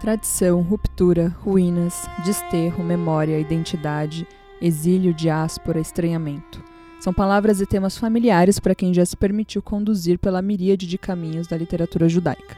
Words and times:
Tradição, 0.00 0.62
ruptura, 0.62 1.36
ruínas, 1.42 2.08
desterro, 2.24 2.82
memória, 2.82 3.38
identidade, 3.38 4.26
exílio, 4.58 5.12
diáspora, 5.12 5.78
estranhamento. 5.78 6.64
São 6.98 7.12
palavras 7.12 7.60
e 7.60 7.66
temas 7.66 7.98
familiares 7.98 8.58
para 8.58 8.74
quem 8.74 8.94
já 8.94 9.04
se 9.04 9.14
permitiu 9.14 9.60
conduzir 9.60 10.18
pela 10.18 10.40
miríade 10.40 10.86
de 10.86 10.96
caminhos 10.96 11.46
da 11.46 11.54
literatura 11.54 12.08
judaica. 12.08 12.56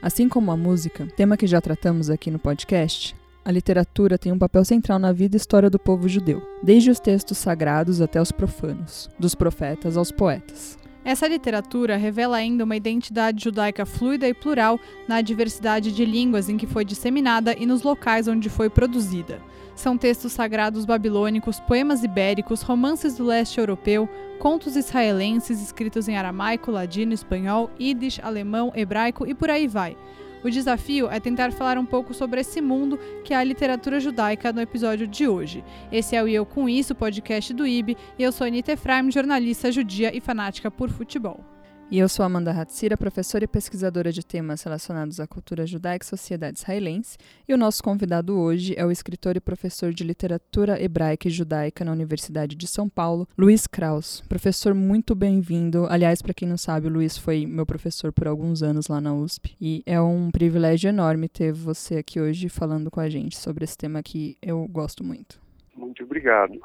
Assim 0.00 0.26
como 0.26 0.50
a 0.50 0.56
música, 0.56 1.06
tema 1.14 1.36
que 1.36 1.46
já 1.46 1.60
tratamos 1.60 2.08
aqui 2.08 2.30
no 2.30 2.38
podcast, 2.38 3.14
a 3.44 3.52
literatura 3.52 4.16
tem 4.16 4.32
um 4.32 4.38
papel 4.38 4.64
central 4.64 4.98
na 4.98 5.12
vida 5.12 5.36
e 5.36 5.38
história 5.38 5.68
do 5.68 5.78
povo 5.78 6.08
judeu, 6.08 6.42
desde 6.62 6.90
os 6.90 6.98
textos 6.98 7.36
sagrados 7.36 8.00
até 8.00 8.18
os 8.22 8.32
profanos, 8.32 9.10
dos 9.18 9.34
profetas 9.34 9.98
aos 9.98 10.10
poetas. 10.10 10.79
Essa 11.10 11.26
literatura 11.26 11.96
revela 11.96 12.36
ainda 12.36 12.62
uma 12.62 12.76
identidade 12.76 13.42
judaica 13.42 13.84
fluida 13.84 14.28
e 14.28 14.32
plural 14.32 14.78
na 15.08 15.20
diversidade 15.20 15.90
de 15.90 16.04
línguas 16.04 16.48
em 16.48 16.56
que 16.56 16.68
foi 16.68 16.84
disseminada 16.84 17.52
e 17.58 17.66
nos 17.66 17.82
locais 17.82 18.28
onde 18.28 18.48
foi 18.48 18.70
produzida. 18.70 19.42
São 19.74 19.98
textos 19.98 20.30
sagrados 20.30 20.84
babilônicos, 20.84 21.58
poemas 21.58 22.04
ibéricos, 22.04 22.62
romances 22.62 23.16
do 23.16 23.24
leste 23.24 23.58
europeu, 23.58 24.08
contos 24.38 24.76
israelenses 24.76 25.60
escritos 25.60 26.06
em 26.06 26.16
aramaico, 26.16 26.70
ladino, 26.70 27.12
espanhol, 27.12 27.68
yiddish, 27.80 28.20
alemão, 28.22 28.70
hebraico 28.76 29.26
e 29.26 29.34
por 29.34 29.50
aí 29.50 29.66
vai. 29.66 29.96
O 30.42 30.50
desafio 30.50 31.10
é 31.10 31.20
tentar 31.20 31.52
falar 31.52 31.76
um 31.76 31.84
pouco 31.84 32.14
sobre 32.14 32.40
esse 32.40 32.60
mundo 32.60 32.98
que 33.24 33.34
é 33.34 33.36
a 33.36 33.44
literatura 33.44 34.00
judaica 34.00 34.52
no 34.52 34.60
episódio 34.60 35.06
de 35.06 35.28
hoje. 35.28 35.62
Esse 35.92 36.16
é 36.16 36.22
o 36.22 36.28
Eu 36.28 36.46
Com 36.46 36.68
Isso, 36.68 36.94
podcast 36.94 37.52
do 37.52 37.66
IB, 37.66 37.96
e 38.18 38.22
eu 38.22 38.32
sou 38.32 38.46
Anita 38.46 38.72
Efraim, 38.72 39.10
jornalista 39.10 39.70
judia 39.70 40.16
e 40.16 40.20
fanática 40.20 40.70
por 40.70 40.88
futebol. 40.88 41.44
E 41.92 41.98
eu 41.98 42.08
sou 42.08 42.24
Amanda 42.24 42.52
Hatzira, 42.52 42.96
professora 42.96 43.42
e 43.42 43.48
pesquisadora 43.48 44.12
de 44.12 44.24
temas 44.24 44.62
relacionados 44.62 45.18
à 45.18 45.26
cultura 45.26 45.66
judaica 45.66 46.04
e 46.04 46.08
sociedade 46.08 46.60
israelense, 46.60 47.18
e 47.48 47.52
o 47.52 47.56
nosso 47.56 47.82
convidado 47.82 48.38
hoje 48.38 48.76
é 48.78 48.86
o 48.86 48.92
escritor 48.92 49.36
e 49.36 49.40
professor 49.40 49.92
de 49.92 50.04
literatura 50.04 50.80
hebraica 50.80 51.26
e 51.26 51.32
judaica 51.32 51.84
na 51.84 51.90
Universidade 51.90 52.54
de 52.54 52.68
São 52.68 52.88
Paulo, 52.88 53.26
Luiz 53.36 53.66
Kraus. 53.66 54.20
Professor, 54.28 54.72
muito 54.72 55.16
bem-vindo. 55.16 55.84
Aliás, 55.90 56.22
para 56.22 56.32
quem 56.32 56.46
não 56.46 56.56
sabe, 56.56 56.86
o 56.86 56.90
Luiz 56.90 57.18
foi 57.18 57.44
meu 57.44 57.66
professor 57.66 58.12
por 58.12 58.28
alguns 58.28 58.62
anos 58.62 58.86
lá 58.86 59.00
na 59.00 59.12
USP, 59.12 59.56
e 59.60 59.82
é 59.84 60.00
um 60.00 60.30
privilégio 60.30 60.90
enorme 60.90 61.28
ter 61.28 61.52
você 61.52 61.96
aqui 61.96 62.20
hoje 62.20 62.48
falando 62.48 62.88
com 62.88 63.00
a 63.00 63.08
gente 63.08 63.36
sobre 63.36 63.64
esse 63.64 63.76
tema 63.76 64.00
que 64.00 64.38
eu 64.40 64.64
gosto 64.68 65.02
muito. 65.02 65.40
Muito 65.74 66.04
obrigado. 66.04 66.56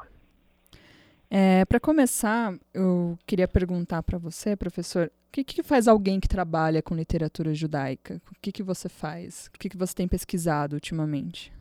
É, 1.30 1.64
para 1.64 1.80
começar, 1.80 2.54
eu 2.72 3.18
queria 3.26 3.48
perguntar 3.48 4.02
para 4.02 4.18
você, 4.18 4.56
professor, 4.56 5.08
o 5.08 5.32
que, 5.32 5.44
que, 5.44 5.62
faz 5.62 5.88
alguém 5.88 6.20
que 6.20 6.28
trabalha 6.28 6.80
com 6.82 6.94
literatura 6.94 7.52
judaica? 7.52 8.20
O 8.30 8.34
que, 8.40 8.52
que 8.52 8.62
você 8.62 8.88
faz? 8.88 9.48
O 9.48 9.58
que, 9.58 9.68
que 9.68 9.76
você 9.76 9.94
tem 9.94 10.08
pesquisado 10.08 10.74
ultimamente? 10.74 11.52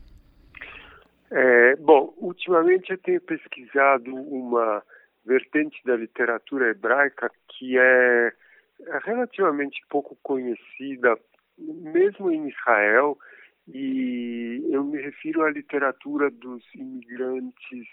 É, 1.32 1.76
bom, 1.78 2.14
ultimamente 2.18 2.92
eu 2.92 2.98
tenho 3.00 3.20
pesquisado 3.22 4.14
uma 4.16 4.84
vertente 5.26 5.82
da 5.84 5.96
literatura 5.96 6.70
hebraica 6.70 7.32
que 7.50 7.78
é, 7.78 8.32
relativamente 9.04 9.82
pouco 9.90 10.16
conhecida, 10.22 11.18
mesmo 11.58 12.32
em 12.32 12.48
Israel, 12.48 13.18
e 13.68 14.64
eu 14.70 14.84
me 14.84 15.02
refiro 15.02 15.44
à 15.44 15.50
literatura 15.50 16.30
dos 16.30 16.64
imigrantes 16.76 17.88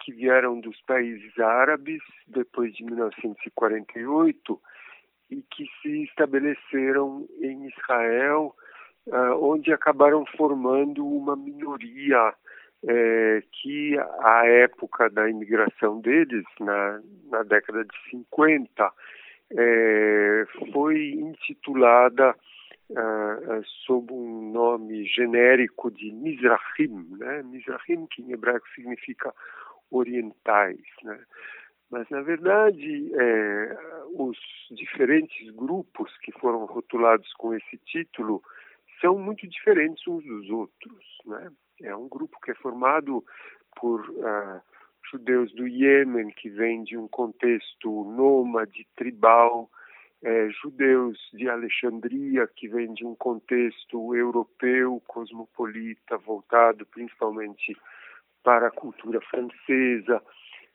que 0.00 0.12
vieram 0.12 0.60
dos 0.60 0.80
países 0.82 1.38
árabes 1.38 2.00
depois 2.26 2.74
de 2.74 2.84
1948 2.84 4.60
e 5.30 5.42
que 5.42 5.64
se 5.80 6.02
estabeleceram 6.04 7.26
em 7.40 7.68
Israel, 7.68 8.54
uh, 9.06 9.34
onde 9.40 9.72
acabaram 9.72 10.24
formando 10.36 11.06
uma 11.06 11.36
minoria 11.36 12.34
é, 12.86 13.42
que, 13.52 13.98
à 14.20 14.46
época 14.46 15.10
da 15.10 15.28
imigração 15.28 16.00
deles, 16.00 16.44
na, 16.58 17.00
na 17.30 17.42
década 17.42 17.84
de 17.84 18.10
50, 18.10 18.92
é, 19.52 20.46
foi 20.72 21.10
intitulada 21.10 22.34
sob 23.86 24.12
um 24.12 24.50
nome 24.50 25.04
genérico 25.04 25.90
de 25.90 26.10
Mizrahim, 26.12 27.06
né? 27.18 27.42
Mizrahim, 27.42 28.06
que 28.06 28.22
em 28.22 28.32
hebraico 28.32 28.66
significa 28.74 29.32
orientais, 29.90 30.80
né? 31.02 31.18
Mas, 31.90 32.08
na 32.08 32.22
verdade, 32.22 33.12
é, 33.14 33.78
os 34.14 34.38
diferentes 34.70 35.50
grupos 35.50 36.16
que 36.18 36.30
foram 36.32 36.64
rotulados 36.64 37.32
com 37.34 37.52
esse 37.52 37.76
título 37.78 38.40
são 39.00 39.18
muito 39.18 39.46
diferentes 39.48 40.06
uns 40.06 40.24
dos 40.24 40.50
outros. 40.50 41.04
Né? 41.26 41.50
É 41.82 41.96
um 41.96 42.08
grupo 42.08 42.38
que 42.40 42.52
é 42.52 42.54
formado 42.54 43.24
por 43.74 44.08
uh, 44.08 44.60
judeus 45.10 45.52
do 45.54 45.66
Iêmen, 45.66 46.30
que 46.30 46.48
vem 46.50 46.84
de 46.84 46.96
um 46.96 47.08
contexto 47.08 48.04
nômade, 48.04 48.86
tribal, 48.94 49.68
é, 50.22 50.50
judeus 50.50 51.18
de 51.32 51.48
Alexandria, 51.48 52.46
que 52.46 52.68
vem 52.68 52.92
de 52.92 53.04
um 53.04 53.14
contexto 53.14 54.14
europeu, 54.14 55.02
cosmopolita, 55.06 56.18
voltado 56.18 56.84
principalmente 56.86 57.76
para 58.42 58.68
a 58.68 58.70
cultura 58.70 59.20
francesa, 59.22 60.22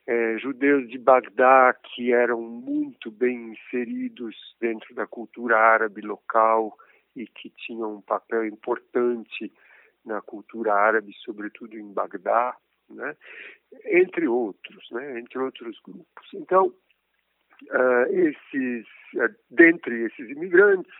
é, 0.07 0.37
judeus 0.37 0.87
de 0.87 0.97
Bagdá, 0.97 1.73
que 1.73 2.13
eram 2.13 2.41
muito 2.41 3.09
bem 3.11 3.53
inseridos 3.53 4.35
dentro 4.59 4.93
da 4.93 5.07
cultura 5.07 5.57
árabe 5.57 6.01
local 6.01 6.77
e 7.15 7.25
que 7.25 7.49
tinham 7.49 7.95
um 7.95 8.01
papel 8.01 8.45
importante 8.45 9.51
na 10.03 10.21
cultura 10.21 10.75
árabe, 10.75 11.11
sobretudo 11.23 11.77
em 11.77 11.91
Bagdá, 11.91 12.55
né? 12.89 13.15
entre 13.85 14.27
outros, 14.27 14.89
né? 14.91 15.19
entre 15.19 15.39
outros 15.39 15.79
grupos. 15.81 16.27
Então, 16.33 16.71
uh, 17.63 18.11
esses, 18.11 18.85
uh, 19.15 19.35
dentre 19.49 20.03
esses 20.05 20.29
imigrantes, 20.29 20.93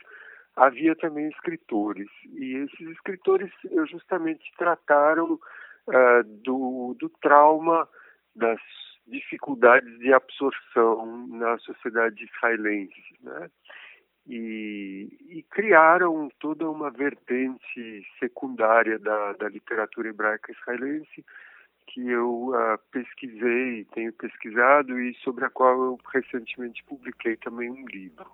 havia 0.56 0.96
também 0.96 1.28
escritores, 1.28 2.08
e 2.32 2.56
esses 2.56 2.88
escritores 2.90 3.50
justamente 3.90 4.44
trataram 4.56 5.34
uh, 5.34 6.22
do, 6.42 6.96
do 6.98 7.08
trauma, 7.20 7.88
das 8.34 8.60
dificuldades 9.06 9.98
de 9.98 10.12
absorção 10.12 11.26
na 11.28 11.58
sociedade 11.58 12.24
israelense, 12.24 13.16
né? 13.20 13.50
E, 14.28 15.08
e, 15.28 15.42
criaram 15.44 16.28
toda 16.40 16.68
uma 16.68 16.90
vertente 16.90 18.04
secundária 18.18 18.98
da, 18.98 19.34
da 19.34 19.48
literatura 19.48 20.08
hebraica 20.08 20.50
israelense 20.50 21.24
que 21.86 22.08
eu 22.08 22.48
uh, 22.48 22.78
pesquisei, 22.90 23.84
tenho 23.94 24.12
pesquisado 24.12 24.98
e 25.00 25.14
sobre 25.22 25.44
a 25.44 25.50
qual 25.50 25.82
eu 25.82 26.00
recentemente 26.12 26.84
publiquei 26.84 27.36
também 27.36 27.70
um 27.70 27.86
livro. 27.86 28.26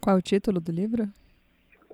Qual 0.00 0.16
é 0.16 0.18
o 0.18 0.22
título 0.22 0.60
do 0.60 0.72
livro? 0.72 1.08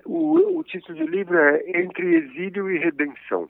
O, 0.05 0.59
o 0.59 0.63
título 0.63 0.97
do 0.97 1.07
livro 1.07 1.37
é 1.37 1.81
Entre 1.81 2.15
Exílio 2.15 2.69
e 2.69 2.77
Redenção, 2.77 3.49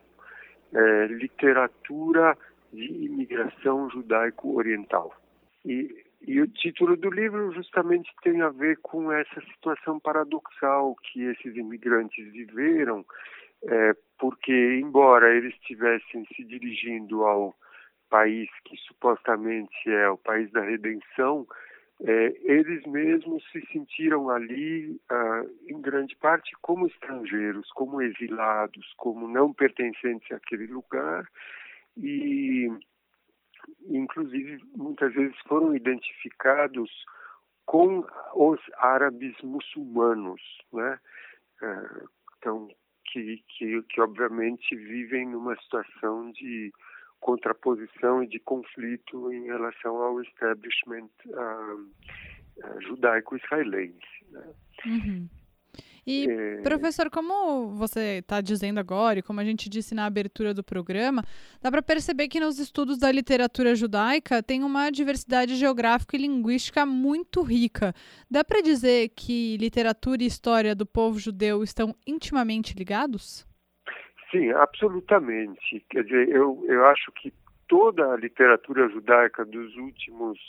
é, 0.74 1.08
Literatura 1.08 2.38
de 2.72 2.86
Imigração 3.06 3.90
Judaico-Oriental. 3.90 5.14
E, 5.66 6.04
e 6.26 6.42
o 6.42 6.48
título 6.48 6.96
do 6.96 7.10
livro 7.10 7.52
justamente 7.54 8.12
tem 8.24 8.42
a 8.42 8.50
ver 8.50 8.78
com 8.78 9.12
essa 9.12 9.42
situação 9.54 10.00
paradoxal 10.00 10.96
que 10.96 11.24
esses 11.24 11.56
imigrantes 11.56 12.32
viveram 12.32 13.06
é, 13.66 13.94
porque, 14.18 14.80
embora 14.82 15.36
eles 15.36 15.54
estivessem 15.56 16.26
se 16.36 16.44
dirigindo 16.44 17.24
ao 17.24 17.56
país 18.10 18.50
que 18.66 18.78
supostamente 18.78 19.90
é 19.90 20.10
o 20.10 20.18
país 20.18 20.52
da 20.52 20.62
redenção, 20.62 21.48
é, 22.02 22.36
eles 22.44 22.86
mesmos 22.86 23.44
se 23.52 23.66
sentiram 23.72 24.30
ali, 24.30 25.00
ah, 25.10 25.44
em 25.68 25.80
grande 25.82 26.16
parte, 26.18 26.52
como 26.62 26.88
estrangeiros, 26.88 27.70
como 27.72 28.02
exilados, 28.02 28.94
como 28.98 29.28
não 29.28 29.54
pertencentes 29.54 30.32
àquele 30.32 30.68
lugar 30.68 31.26
e, 31.98 32.70
inclusive, 33.88 34.62
muitas 34.76 35.14
vezes 35.14 35.38
foram 35.48 35.76
identificados 35.76 36.92
com 37.66 38.06
os 38.36 38.60
árabes 38.78 39.36
muçulmanos, 39.42 40.42
né? 40.74 41.00
Ah, 41.62 42.02
então, 42.38 42.68
que, 43.14 43.44
que, 43.48 43.82
que 43.84 44.02
obviamente 44.02 44.76
vivem 44.76 45.28
numa 45.30 45.56
situação 45.62 46.32
de 46.32 46.74
contraposição 47.20 48.24
e 48.24 48.28
de 48.28 48.40
conflito 48.40 49.32
em 49.32 49.46
relação 49.46 49.96
ao 49.98 50.22
establishment 50.22 51.10
uh, 51.28 52.82
judaico-israelense. 52.82 54.26
Né? 54.32 54.54
Uhum. 54.86 55.30
E, 56.06 56.30
é... 56.30 56.62
professor, 56.62 57.10
como 57.10 57.70
você 57.70 58.20
está 58.20 58.42
dizendo 58.42 58.80
agora, 58.80 59.20
e 59.20 59.22
como 59.22 59.40
a 59.40 59.44
gente 59.44 59.70
disse 59.70 59.96
na 59.96 60.06
abertura 60.06 60.54
do 60.54 60.64
programa, 60.64 61.24
dá 61.62 61.72
para 61.72 61.82
perceber 61.82 62.28
que 62.28 62.40
nos 62.40 62.60
estudos 62.60 62.98
da 62.98 63.12
literatura 63.12 63.76
judaica 63.76 64.44
tem 64.44 64.64
uma 64.64 64.90
diversidade 64.90 65.56
geográfica 65.56 66.16
e 66.16 66.22
linguística 66.22 66.86
muito 66.86 67.42
rica. 67.42 67.94
Dá 68.30 68.44
para 68.44 68.62
dizer 68.62 69.10
que 69.16 69.58
literatura 69.58 70.24
e 70.24 70.28
história 70.28 70.76
do 70.76 70.86
povo 70.86 71.18
judeu 71.20 71.64
estão 71.64 71.96
intimamente 72.06 72.76
ligados? 72.76 73.48
Sim, 74.32 74.50
absolutamente. 74.52 75.86
Quer 75.90 76.04
dizer, 76.04 76.30
eu, 76.30 76.66
eu 76.68 76.86
acho 76.88 77.12
que 77.12 77.32
toda 77.68 78.12
a 78.12 78.18
literatura 78.18 78.90
judaica 78.90 79.46
dos 79.46 79.76
últimos 79.78 80.40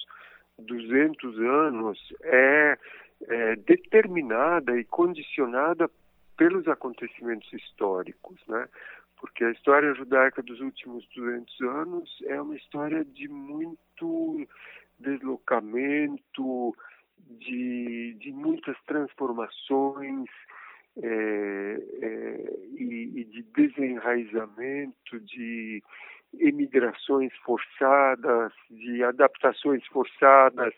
200 0.58 1.38
anos 1.38 1.98
é, 2.22 2.78
é 3.28 3.56
determinada 3.56 4.78
e 4.78 4.84
condicionada 4.84 5.90
pelos 6.36 6.66
acontecimentos 6.68 7.52
históricos, 7.52 8.40
né? 8.48 8.68
Porque 9.18 9.44
a 9.44 9.52
história 9.52 9.94
judaica 9.94 10.42
dos 10.42 10.60
últimos 10.60 11.06
200 11.14 11.60
anos 11.62 12.22
é 12.26 12.40
uma 12.40 12.56
história 12.56 13.04
de 13.04 13.28
muito 13.28 14.46
deslocamento, 14.98 16.76
de, 17.18 18.14
de 18.20 18.32
muitas 18.32 18.76
transformações 18.86 20.28
é, 21.02 21.82
é, 22.02 22.52
e, 22.76 23.12
e 23.20 23.24
de 23.24 23.42
desenraizamento, 23.54 25.20
de 25.20 25.82
emigrações 26.38 27.32
forçadas, 27.44 28.52
de 28.70 29.02
adaptações 29.02 29.84
forçadas 29.86 30.74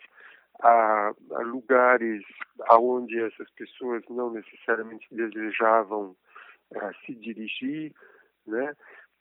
a, 0.63 1.13
a 1.33 1.43
lugares 1.43 2.23
aonde 2.69 3.21
essas 3.21 3.51
pessoas 3.53 4.03
não 4.09 4.31
necessariamente 4.31 5.07
desejavam 5.11 6.17
uh, 6.71 6.95
se 7.05 7.15
dirigir, 7.15 7.93
né? 8.47 8.75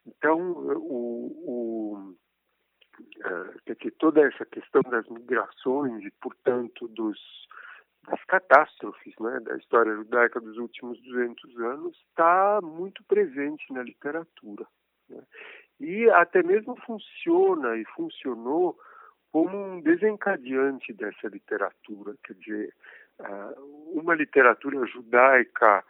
Então, 0.06 0.52
o, 0.52 1.32
o 1.44 2.16
uh, 3.24 3.90
toda 3.98 4.26
essa 4.26 4.44
questão 4.46 4.82
das 4.82 5.06
migrações 5.08 6.04
e, 6.04 6.10
portanto, 6.20 6.86
dos, 6.88 7.18
das 8.08 8.22
catástrofes 8.24 9.14
né, 9.20 9.40
da 9.40 9.56
história 9.56 9.94
judaica 9.96 10.40
dos 10.40 10.56
últimos 10.58 11.00
200 11.02 11.58
anos 11.58 11.96
está 12.08 12.60
muito 12.62 13.02
presente 13.04 13.72
na 13.72 13.82
literatura. 13.82 14.66
Né? 15.08 15.22
e 15.80 16.08
até 16.10 16.42
mesmo 16.42 16.76
funciona 16.86 17.76
e 17.76 17.84
funcionou 17.94 18.78
como 19.32 19.56
um 19.56 19.80
desencadeante 19.80 20.92
dessa 20.92 21.28
literatura, 21.28 22.14
quer 22.24 22.34
dizer, 22.34 22.74
ah, 23.20 23.54
uma 23.92 24.14
literatura 24.14 24.86
judaica 24.86 25.84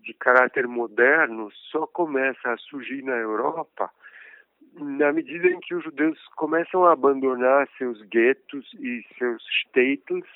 de 0.00 0.12
caráter 0.14 0.68
moderno 0.68 1.50
só 1.70 1.86
começa 1.86 2.52
a 2.52 2.58
surgir 2.58 3.02
na 3.02 3.16
Europa 3.16 3.90
na 4.74 5.12
medida 5.12 5.46
em 5.48 5.60
que 5.60 5.74
os 5.74 5.84
judeus 5.84 6.18
começam 6.36 6.84
a 6.84 6.92
abandonar 6.92 7.68
seus 7.78 8.02
guetos 8.02 8.66
e 8.74 9.04
seus 9.16 9.42
shtetls 9.44 10.28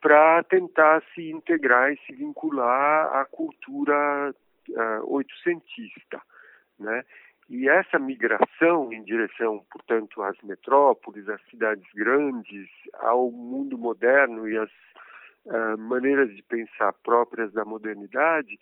para 0.00 0.42
tentar 0.44 1.02
se 1.14 1.30
integrar 1.30 1.92
e 1.92 1.98
se 2.06 2.12
vincular 2.12 3.14
à 3.14 3.24
cultura 3.26 4.34
uh, 4.70 5.14
oitocentista, 5.14 6.20
né? 6.78 7.04
E 7.48 7.66
essa 7.66 7.98
migração 7.98 8.92
em 8.92 9.02
direção, 9.02 9.64
portanto, 9.70 10.22
às 10.22 10.36
metrópoles, 10.42 11.28
às 11.28 11.40
cidades 11.48 11.86
grandes, 11.94 12.68
ao 12.94 13.30
mundo 13.30 13.78
moderno 13.78 14.46
e 14.46 14.58
às 14.58 14.70
uh, 15.46 15.78
maneiras 15.78 16.34
de 16.34 16.42
pensar 16.42 16.92
próprias 16.92 17.50
da 17.52 17.64
modernidade, 17.64 18.58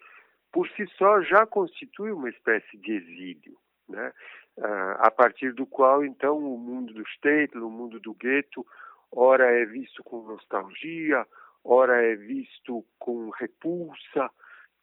por 0.52 0.68
si 0.68 0.86
só 0.96 1.20
já 1.20 1.44
constitui 1.44 2.12
uma 2.12 2.30
espécie 2.30 2.76
de 2.78 2.92
exílio, 2.92 3.56
né? 3.88 4.12
Uh, 4.56 4.96
a 5.00 5.10
partir 5.10 5.52
do 5.52 5.66
qual, 5.66 6.04
então, 6.04 6.38
o 6.38 6.56
mundo 6.56 6.94
do 6.94 7.04
shtetl, 7.04 7.58
o 7.66 7.70
mundo 7.70 8.00
do 8.00 8.14
gueto, 8.14 8.64
ora 9.12 9.50
é 9.50 9.66
visto 9.66 10.02
com 10.04 10.22
nostalgia, 10.22 11.26
ora 11.64 12.02
é 12.02 12.14
visto 12.14 12.84
com 12.98 13.30
repulsa, 13.30 14.30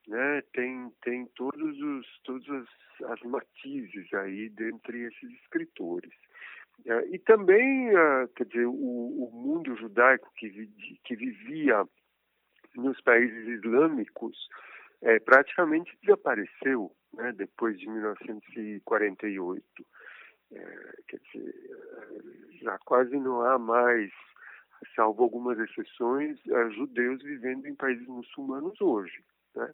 né? 0.07 0.41
Tem 0.53 0.91
tem 1.01 1.25
todos 1.35 1.81
os 1.81 2.19
todas 2.23 2.47
as, 2.49 3.11
as 3.11 3.21
matizes 3.21 4.13
aí 4.13 4.49
dentre 4.49 5.03
esses 5.03 5.31
escritores. 5.41 6.13
Uh, 6.85 7.05
e 7.13 7.19
também, 7.19 7.89
uh, 7.91 8.27
quer 8.35 8.45
dizer, 8.45 8.65
o, 8.65 8.73
o 8.73 9.31
mundo 9.31 9.75
judaico 9.77 10.29
que, 10.35 10.69
que 11.03 11.15
vivia 11.15 11.85
nos 12.75 12.99
países 13.01 13.47
islâmicos 13.47 14.49
é, 15.01 15.19
praticamente 15.19 15.95
desapareceu 16.01 16.91
né, 17.13 17.31
depois 17.33 17.77
de 17.77 17.87
1948. 17.87 19.63
É, 20.51 20.93
quer 21.07 21.19
dizer, 21.19 21.55
já 22.61 22.77
quase 22.79 23.15
não 23.17 23.41
há 23.41 23.57
mais, 23.57 24.11
salvo 24.95 25.23
algumas 25.23 25.57
exceções, 25.59 26.39
judeus 26.75 27.21
vivendo 27.21 27.67
em 27.67 27.75
países 27.75 28.07
muçulmanos 28.07 28.79
hoje. 28.81 29.23
Né? 29.55 29.73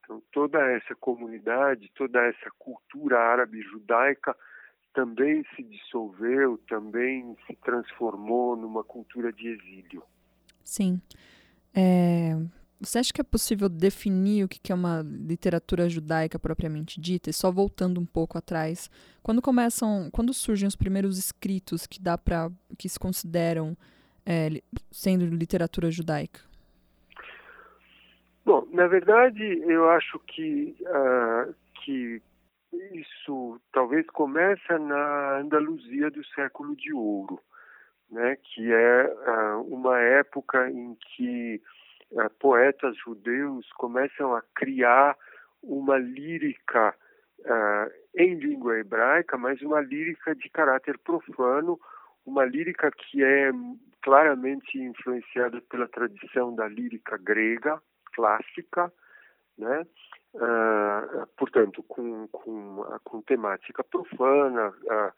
Então, 0.00 0.22
toda 0.32 0.58
essa 0.72 0.94
comunidade, 0.94 1.90
toda 1.94 2.18
essa 2.26 2.50
cultura 2.58 3.18
árabe 3.18 3.60
judaica 3.62 4.36
também 4.94 5.44
se 5.54 5.62
dissolveu, 5.62 6.58
também 6.68 7.36
se 7.46 7.54
transformou 7.56 8.56
numa 8.56 8.82
cultura 8.82 9.32
de 9.32 9.48
exílio. 9.48 10.02
Sim. 10.64 11.00
É, 11.74 12.34
você 12.80 12.98
acha 12.98 13.12
que 13.12 13.20
é 13.20 13.24
possível 13.24 13.68
definir 13.68 14.44
o 14.44 14.48
que 14.48 14.72
é 14.72 14.74
uma 14.74 15.02
literatura 15.02 15.88
judaica 15.88 16.38
propriamente 16.38 17.00
dita? 17.00 17.28
E 17.28 17.32
só 17.32 17.50
voltando 17.50 18.00
um 18.00 18.06
pouco 18.06 18.38
atrás, 18.38 18.90
quando 19.22 19.42
começam, 19.42 20.08
quando 20.12 20.32
surgem 20.32 20.66
os 20.66 20.76
primeiros 20.76 21.18
escritos 21.18 21.86
que 21.86 22.00
dá 22.00 22.16
para 22.16 22.50
que 22.78 22.88
se 22.88 22.98
consideram 22.98 23.76
é, 24.24 24.62
sendo 24.90 25.26
literatura 25.26 25.90
judaica? 25.90 26.47
Bom, 28.48 28.66
na 28.72 28.86
verdade, 28.86 29.44
eu 29.70 29.90
acho 29.90 30.18
que, 30.20 30.74
uh, 30.80 31.54
que 31.74 32.22
isso 32.72 33.60
talvez 33.74 34.06
começa 34.06 34.78
na 34.78 35.40
Andaluzia 35.40 36.10
do 36.10 36.24
século 36.28 36.74
de 36.74 36.90
ouro, 36.94 37.38
né, 38.10 38.36
que 38.36 38.72
é 38.72 39.04
uh, 39.04 39.60
uma 39.64 40.00
época 40.00 40.70
em 40.70 40.94
que 40.94 41.60
uh, 42.12 42.30
poetas 42.40 42.96
judeus 42.96 43.70
começam 43.72 44.34
a 44.34 44.40
criar 44.54 45.14
uma 45.62 45.98
lírica 45.98 46.94
em 48.16 48.34
língua 48.34 48.78
hebraica, 48.78 49.36
mas 49.36 49.60
uma 49.60 49.82
lírica 49.82 50.34
de 50.34 50.48
caráter 50.48 50.96
profano, 50.98 51.78
uma 52.24 52.46
lírica 52.46 52.90
que 52.90 53.22
é 53.22 53.50
claramente 54.02 54.78
influenciada 54.78 55.60
pela 55.70 55.86
tradição 55.86 56.54
da 56.54 56.66
lírica 56.66 57.18
grega, 57.18 57.78
clássica, 58.18 58.92
né? 59.56 59.86
Uh, 60.34 61.26
portanto, 61.36 61.82
com, 61.84 62.26
com, 62.28 62.84
com 63.04 63.22
temática 63.22 63.84
profana, 63.84 64.70
uh, 64.70 65.12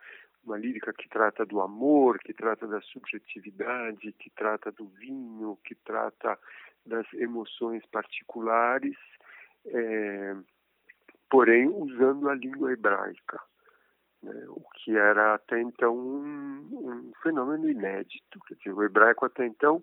uma 0.45 0.59
lírica 0.59 0.93
que 0.93 1.09
trata 1.09 1.47
do 1.47 1.63
amor, 1.63 2.19
que 2.19 2.35
trata 2.35 2.67
da 2.67 2.81
subjetividade, 2.83 4.13
que 4.13 4.31
trata 4.31 4.71
do 4.71 4.87
vinho, 4.89 5.59
que 5.65 5.75
trata 5.75 6.39
das 6.85 7.11
emoções 7.15 7.85
particulares, 7.87 8.97
é, 9.67 10.35
porém 11.29 11.69
usando 11.69 12.29
a 12.29 12.35
língua 12.35 12.73
hebraica, 12.73 13.41
né? 14.23 14.45
o 14.49 14.65
que 14.77 14.97
era 14.97 15.35
até 15.35 15.61
então 15.61 15.95
um, 15.95 16.69
um 16.73 17.13
fenômeno 17.23 17.69
inédito. 17.69 18.41
Quer 18.47 18.55
dizer, 18.55 18.73
o 18.73 18.83
hebraico 18.83 19.27
até 19.27 19.45
então 19.47 19.83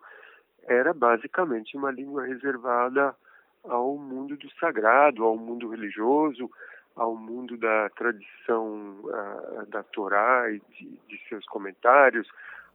era 0.68 0.94
basicamente 0.94 1.78
uma 1.78 1.90
língua 1.92 2.26
reservada 2.26 3.16
ao 3.64 3.98
mundo 3.98 4.36
do 4.38 4.50
sagrado, 4.60 5.24
ao 5.24 5.38
mundo 5.38 5.70
religioso, 5.70 6.50
ao 6.96 7.16
mundo 7.16 7.58
da 7.58 7.90
tradição 7.92 9.00
uh, 9.04 9.66
da 9.68 9.84
Torá 9.84 10.52
e 10.52 10.60
de, 10.60 11.00
de, 11.08 11.28
seus 11.30 11.46
comentários, 11.46 12.28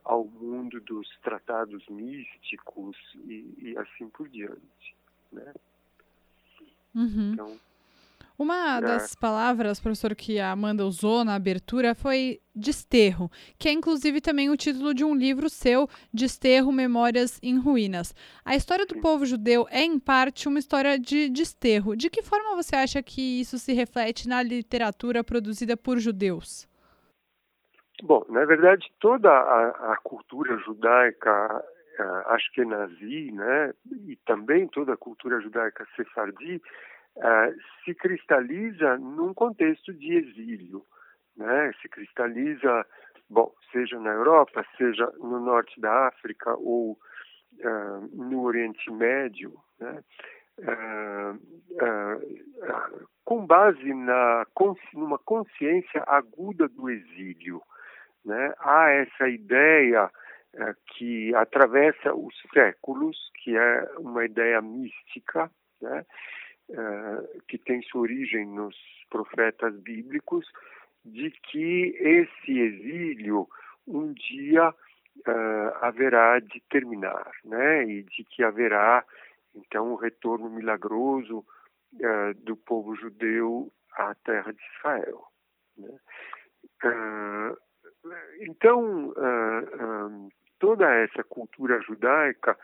ao 0.05 0.25
mundo 0.25 0.81
dos 0.81 1.09
tratados 1.23 1.87
místicos 1.89 2.97
e, 3.25 3.55
e 3.59 3.79
assim 3.79 4.09
por 4.09 4.29
diante, 4.29 4.97
né? 5.33 5.53
Uhum. 6.95 7.33
Então, 7.33 7.59
uma 8.39 8.79
é. 8.79 8.81
das 8.81 9.15
palavras, 9.15 9.81
professor, 9.81 10.15
que 10.15 10.39
a 10.39 10.51
Amanda 10.51 10.85
usou 10.85 11.25
na 11.25 11.35
abertura 11.35 11.95
foi 11.95 12.41
desterro, 12.55 13.31
que 13.59 13.69
é 13.69 13.73
inclusive 13.73 14.21
também 14.21 14.51
o 14.51 14.57
título 14.57 14.93
de 14.93 15.05
um 15.05 15.15
livro 15.15 15.49
seu, 15.49 15.89
Desterro 16.12 16.73
Memórias 16.73 17.39
em 17.43 17.59
Ruínas. 17.59 18.15
A 18.45 18.55
história 18.55 18.87
do 18.87 19.01
povo 19.01 19.25
judeu 19.25 19.67
é, 19.71 19.83
em 19.83 19.99
parte, 19.99 20.49
uma 20.49 20.59
história 20.59 20.99
de 20.99 21.29
desterro. 21.29 21.97
De 21.97 22.11
que 22.11 22.23
forma 22.23 22.57
você 22.57 22.77
acha 22.77 23.03
que 23.03 23.41
isso 23.41 23.59
se 23.59 23.73
reflete 23.73 24.29
na 24.29 24.43
literatura 24.43 25.25
produzida 25.25 25.77
por 25.77 25.99
judeus? 25.99 26.69
Bom, 28.03 28.25
na 28.29 28.45
verdade, 28.45 28.93
toda 28.99 29.31
a, 29.31 29.93
a 29.93 29.97
cultura 30.03 30.59
judaica 30.59 31.65
uh, 32.01 32.33
ashkenazi, 32.33 33.31
né, 33.31 33.73
e 34.09 34.17
também 34.27 34.67
toda 34.67 34.95
a 34.95 34.97
cultura 34.97 35.41
judaica 35.41 35.87
sefardi, 35.95 36.61
uh, 37.16 37.54
se 37.85 37.95
cristaliza 37.95 38.97
num 38.99 39.35
contexto 39.35 39.92
de 39.92 40.14
exílio, 40.14 40.85
né, 41.37 41.73
se 41.81 41.88
cristaliza, 41.88 42.87
bom, 43.28 43.52
seja 43.71 43.99
na 43.99 44.11
Europa, 44.11 44.64
seja 44.76 45.11
no 45.19 45.40
norte 45.40 45.81
da 45.81 46.09
África 46.09 46.54
ou 46.54 46.92
uh, 46.92 48.09
no 48.12 48.42
Oriente 48.42 48.90
Médio, 48.90 49.54
né, 49.81 50.02
com 53.25 53.47
base 53.47 53.95
na 53.95 54.47
numa 54.92 55.19
consciência 55.19 56.04
aguda 56.07 56.69
do 56.69 56.90
exílio, 56.90 57.62
né, 58.25 58.52
há 58.59 58.90
essa 58.90 59.28
ideia 59.28 60.11
que 60.88 61.35
atravessa 61.35 62.14
os 62.14 62.35
séculos, 62.52 63.16
que 63.42 63.57
é 63.57 63.88
uma 63.99 64.26
ideia 64.26 64.61
mística, 64.61 65.50
né, 65.81 66.04
é, 66.71 67.40
que 67.49 67.59
tem 67.59 67.83
sua 67.83 68.02
origem 68.02 68.47
nos 68.47 68.76
profetas 69.11 69.75
bíblicos, 69.81 70.47
de 71.04 71.31
que 71.31 71.97
esse 71.99 72.59
exílio 72.59 73.49
um 73.87 74.12
dia 74.12 74.71
uh, 74.71 75.76
haverá 75.81 76.38
de 76.38 76.62
terminar, 76.71 77.31
né, 77.45 77.85
e 77.85 78.02
de 78.04 78.25
que 78.25 78.42
haverá 78.42 79.04
então 79.54 79.92
um 79.92 79.97
retorno 79.97 80.49
milagroso 80.49 81.45
uh, 81.95 82.35
do 82.45 82.57
povo 82.57 82.95
judeu 82.95 83.71
à 83.92 84.14
terra 84.25 84.52
de 84.52 84.62
Israel. 84.76 85.25
Né. 85.76 85.99
Então, 88.40 89.14
toda 90.59 90.92
essa 90.92 91.23
cultura 91.23 91.81
judaica 91.83 92.59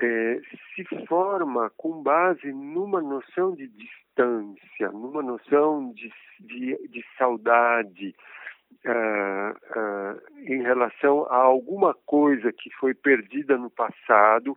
é, 0.00 0.40
se 0.74 0.84
forma 1.06 1.70
com 1.76 2.02
base 2.02 2.52
numa 2.52 3.00
noção 3.00 3.54
de 3.54 3.68
distância, 3.68 4.90
numa 4.92 5.22
noção 5.22 5.92
de, 5.92 6.12
de, 6.40 6.88
de 6.88 7.04
saudade 7.16 8.14
uh, 8.84 9.50
uh, 9.52 10.40
em 10.40 10.62
relação 10.62 11.24
a 11.30 11.36
alguma 11.36 11.94
coisa 12.06 12.52
que 12.52 12.70
foi 12.78 12.94
perdida 12.94 13.56
no 13.56 13.70
passado, 13.70 14.56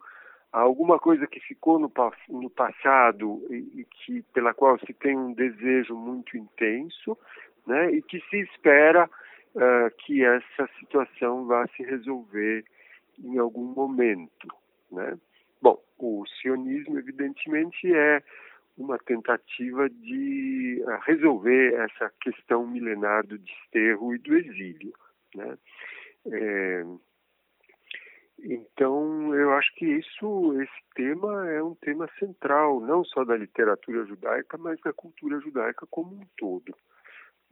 a 0.52 0.60
alguma 0.60 1.00
coisa 1.00 1.26
que 1.26 1.40
ficou 1.40 1.80
no, 1.80 1.92
no 2.30 2.50
passado 2.50 3.42
e, 3.50 3.82
e, 3.82 3.86
que 3.86 4.22
pela 4.34 4.54
qual 4.54 4.78
se 4.80 4.94
tem 4.94 5.18
um 5.18 5.34
desejo 5.34 5.96
muito 5.96 6.38
intenso, 6.38 7.18
né, 7.66 7.92
e 7.92 8.02
que 8.02 8.20
se 8.30 8.42
espera 8.42 9.10
uh, 9.56 9.96
que 10.00 10.24
essa 10.24 10.70
situação 10.80 11.46
vá 11.48 11.66
se 11.70 11.84
resolver 11.84 12.64
em 13.24 13.38
algum 13.38 13.74
momento. 13.74 14.48
Né? 14.92 15.18
Bom, 15.62 15.82
o 15.98 16.26
sionismo, 16.42 16.98
evidentemente, 16.98 17.94
é 17.94 18.24
uma 18.78 18.98
tentativa 18.98 19.90
de 19.90 20.84
uh, 20.86 21.00
resolver 21.06 21.74
essa 21.76 22.12
questão 22.22 22.66
milenar 22.66 23.26
do 23.26 23.38
desterro 23.38 24.16
e 24.16 24.18
do 24.18 24.36
exílio. 24.36 24.94
Né? 25.36 25.58
É, 26.32 26.86
então, 28.44 29.36
eu 29.36 29.54
acho 29.54 29.74
que 29.76 29.86
isso, 29.86 30.62
esse 30.62 30.84
tema 30.96 31.50
é 31.52 31.62
um 31.62 31.76
tema 31.76 32.10
central, 32.18 32.80
não 32.80 33.04
só 33.04 33.24
da 33.24 33.38
literatura 33.38 34.06
judaica, 34.06 34.58
mas 34.58 34.80
da 34.82 34.92
cultura 34.92 35.40
judaica 35.40 35.86
como 35.90 36.16
um 36.16 36.26
todo 36.38 36.76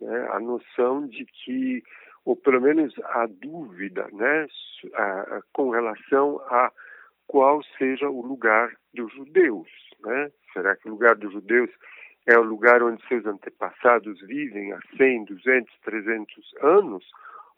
né, 0.01 0.28
a 0.32 0.39
noção 0.39 1.08
de 1.08 1.25
que, 1.25 1.84
ou 2.25 2.36
pelo 2.36 2.62
menos 2.62 2.94
a 3.04 3.28
dúvida, 3.28 4.08
né, 4.12 4.48
a, 4.94 5.22
a, 5.38 5.42
com 5.54 5.70
relação 5.70 6.39
a 6.48 6.72
qual 7.29 7.62
seja 7.77 8.09
o 8.09 8.25
lugar 8.25 8.75
dos 8.91 9.13
judeus. 9.13 9.69
Né? 10.00 10.31
Será 10.51 10.75
que 10.75 10.88
o 10.88 10.91
lugar 10.91 11.15
dos 11.15 11.31
judeus 11.31 11.69
é 12.25 12.36
o 12.38 12.41
lugar 12.41 12.81
onde 12.81 13.07
seus 13.07 13.24
antepassados 13.24 14.19
vivem 14.21 14.74
há 14.74 14.79
100, 14.98 15.25
200, 15.25 15.79
300 15.81 16.55
anos? 16.62 17.05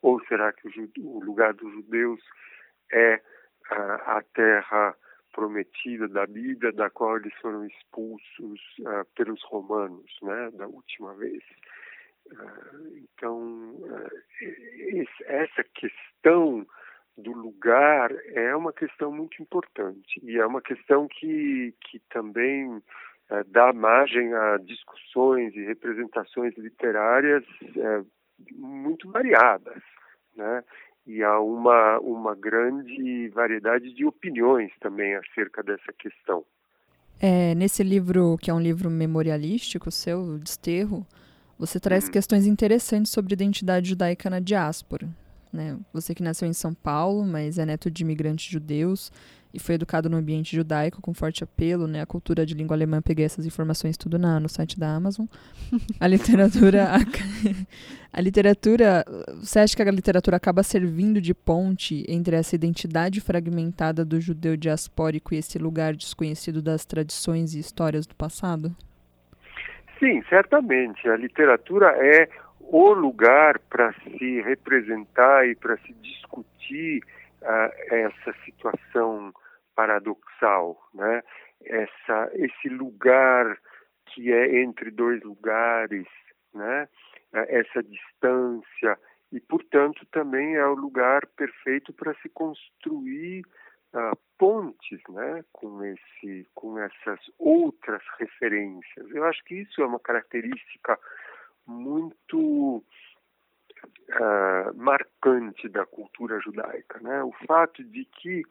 Ou 0.02 0.22
será 0.26 0.52
que 0.52 0.68
o, 1.00 1.20
lugar 1.24 1.54
dos 1.54 1.72
judeus 1.72 2.20
é 2.92 3.22
a, 3.70 4.22
terra 4.34 4.94
prometida 5.32 6.06
da 6.10 6.28
Bíblia, 6.28 6.74
da 6.74 6.90
qual 6.90 7.16
eles 7.16 7.34
foram 7.36 7.66
expulsos 7.66 8.60
pelos 9.16 9.42
romanos, 9.44 10.12
né, 10.22 10.52
da 10.52 10.68
última 10.68 11.14
vez? 11.14 11.42
Então, 13.14 13.74
eh, 14.42 15.06
essa 15.28 15.64
questão 15.74 16.68
do 17.22 17.32
lugar 17.32 18.12
é 18.34 18.56
uma 18.56 18.74
questão 18.74 19.12
muito 19.12 19.42
importante 19.42 20.20
e 20.24 20.38
é 20.38 20.46
uma 20.46 20.62
questão 20.62 21.08
que, 21.08 21.74
que 21.82 22.00
também 22.10 22.82
é, 23.30 23.44
dá 23.46 23.72
margem 23.72 24.34
a 24.34 24.58
discussões 24.58 25.56
e 25.56 25.64
representações 25.64 26.54
literárias 26.58 27.44
é, 27.78 28.02
muito 28.52 29.10
variadas, 29.10 29.82
né? 30.36 30.64
E 31.08 31.24
há 31.24 31.40
uma, 31.40 32.00
uma 32.00 32.36
grande 32.36 33.30
variedade 33.30 33.94
de 33.94 34.06
opiniões 34.06 34.72
também 34.80 35.16
acerca 35.16 35.64
dessa 35.64 35.92
questão. 35.98 36.46
É, 37.20 37.56
nesse 37.56 37.84
livro, 37.84 38.38
que 38.38 38.52
é 38.52 38.54
um 38.54 38.60
livro 38.60 38.90
memorialístico 38.90 39.90
seu, 39.92 40.38
Desterro, 40.38 41.06
você 41.58 41.80
traz 41.80 42.06
uhum. 42.06 42.12
questões 42.12 42.46
interessantes 42.46 43.12
sobre 43.12 43.34
identidade 43.34 43.90
judaica 43.90 44.30
na 44.30 44.40
diáspora. 44.40 45.08
Né? 45.52 45.78
Você 45.94 46.16
que 46.16 46.24
nasceu 46.24 46.48
em 46.48 46.54
São 46.54 46.74
Paulo, 46.74 47.26
mas 47.26 47.58
é 47.58 47.66
neto 47.66 47.92
de 47.92 48.04
imigrantes 48.04 48.50
judeus 48.50 49.12
e 49.54 49.60
foi 49.60 49.76
educado 49.76 50.10
no 50.10 50.18
ambiente 50.18 50.56
judaico 50.56 51.02
com 51.02 51.14
forte 51.14 51.44
apelo, 51.44 51.88
né? 51.88 52.02
A 52.02 52.06
cultura 52.06 52.46
de 52.46 52.54
língua 52.54 52.76
alemã, 52.76 53.02
peguei 53.02 53.26
essas 53.26 53.46
informações 53.46 53.98
tudo 53.98 54.18
na, 54.18 54.40
no 54.40 54.48
site 54.48 54.80
da 54.80 54.96
Amazon. 54.96 55.26
A 56.00 56.08
literatura 56.08 56.88
a, 56.96 56.98
a, 58.14 58.22
literatura, 58.22 59.06
você 59.36 59.60
acha 59.60 59.76
que 59.76 59.82
a 59.82 59.92
literatura 59.92 60.38
acaba 60.38 60.64
servindo 60.64 61.20
de 61.22 61.34
ponte 61.34 62.06
entre 62.08 62.36
essa 62.36 62.56
identidade 62.56 63.22
fragmentada 63.22 64.04
do 64.06 64.20
judeu 64.20 64.56
diaspórico 64.56 65.34
e 65.34 65.38
esse 65.38 65.58
lugar 65.58 65.96
desconhecido 65.96 66.62
das 66.62 66.86
tradições 66.86 67.54
e 67.54 67.60
histórias 67.60 68.06
do 68.06 68.16
passado? 68.16 68.76
Sim, 70.00 70.24
certamente. 70.30 71.08
A 71.08 71.16
literatura 71.16 71.88
é 71.98 72.28
o 72.72 72.94
lugar 72.94 73.60
para 73.60 73.92
se 73.94 74.42
representar 74.42 75.46
e 75.46 75.56
para 75.56 75.76
se 75.80 75.94
discutir 75.96 77.04
uh, 77.42 77.94
essa 77.94 78.34
situação 78.46 79.34
paradoxal, 79.76 80.82
né? 80.94 81.22
Essa, 81.66 82.32
esse 82.34 82.70
lugar 82.70 83.58
que 84.06 84.32
é 84.32 84.62
entre 84.62 84.90
dois 84.90 85.22
lugares, 85.22 86.08
né? 86.54 86.88
Uh, 87.34 87.46
essa 87.50 87.84
distância 87.84 88.98
e, 89.34 89.40
portanto, 89.42 90.06
também 90.10 90.56
é 90.56 90.66
o 90.66 90.74
lugar 90.74 91.28
perfeito 91.36 91.92
para 91.92 92.14
se 92.22 92.30
construir 92.30 93.44
uh, 93.94 94.18
pontes 94.38 95.02
né, 95.10 95.44
com, 95.52 95.84
esse, 95.84 96.48
com 96.56 96.80
essas 96.80 97.20
outras 97.38 98.02
referências. 98.18 99.10
Eu 99.12 99.26
acho 99.26 99.44
que 99.44 99.56
isso 99.56 99.82
é 99.82 99.86
uma 99.86 100.00
característica 100.00 100.98
muito 101.66 102.78
uh, 102.78 104.76
marcante 104.76 105.68
da 105.70 105.86
cultura 105.86 106.40
judaica. 106.40 107.00
Né? 107.00 107.24
O 107.24 107.32
fato 107.48 107.84
de 107.84 108.06
que, 108.06 108.44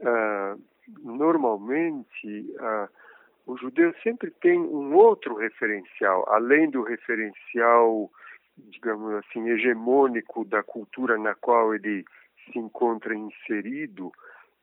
uh, 0.00 0.60
normalmente, 1.02 2.54
uh, 2.58 2.88
o 3.46 3.56
judeu 3.56 3.94
sempre 4.02 4.30
tem 4.30 4.58
um 4.58 4.94
outro 4.94 5.34
referencial, 5.34 6.24
além 6.28 6.70
do 6.70 6.82
referencial, 6.82 8.10
digamos 8.56 9.12
assim, 9.14 9.48
hegemônico 9.48 10.44
da 10.44 10.62
cultura 10.62 11.18
na 11.18 11.34
qual 11.34 11.74
ele 11.74 12.04
se 12.44 12.58
encontra 12.58 13.14
inserido, 13.14 14.12